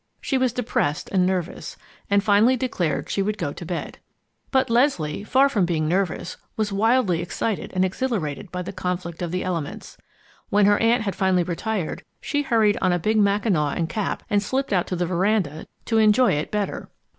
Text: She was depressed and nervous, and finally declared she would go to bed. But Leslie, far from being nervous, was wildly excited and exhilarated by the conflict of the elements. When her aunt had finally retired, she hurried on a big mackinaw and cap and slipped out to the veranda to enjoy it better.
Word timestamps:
She 0.19 0.35
was 0.39 0.51
depressed 0.51 1.11
and 1.11 1.27
nervous, 1.27 1.77
and 2.09 2.23
finally 2.23 2.57
declared 2.57 3.07
she 3.07 3.21
would 3.21 3.37
go 3.37 3.53
to 3.53 3.63
bed. 3.67 3.99
But 4.49 4.67
Leslie, 4.71 5.23
far 5.23 5.47
from 5.47 5.63
being 5.63 5.87
nervous, 5.87 6.37
was 6.57 6.73
wildly 6.73 7.21
excited 7.21 7.71
and 7.75 7.85
exhilarated 7.85 8.51
by 8.51 8.63
the 8.63 8.73
conflict 8.73 9.21
of 9.21 9.29
the 9.29 9.43
elements. 9.43 9.99
When 10.49 10.65
her 10.65 10.79
aunt 10.79 11.03
had 11.03 11.15
finally 11.15 11.43
retired, 11.43 12.01
she 12.19 12.41
hurried 12.41 12.79
on 12.81 12.91
a 12.91 12.97
big 12.97 13.17
mackinaw 13.19 13.73
and 13.75 13.87
cap 13.87 14.23
and 14.27 14.41
slipped 14.41 14.73
out 14.73 14.87
to 14.87 14.95
the 14.95 15.05
veranda 15.05 15.67
to 15.85 15.99
enjoy 15.99 16.31
it 16.31 16.49
better. 16.49 16.89